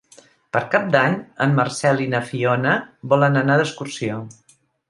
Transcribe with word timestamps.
Per 0.55 0.61
Cap 0.75 0.87
d'Any 0.95 1.17
en 1.45 1.53
Marcel 1.59 2.01
i 2.05 2.09
na 2.15 2.23
Fiona 2.31 2.75
volen 3.15 3.41
anar 3.43 3.59
d'excursió. 3.63 4.21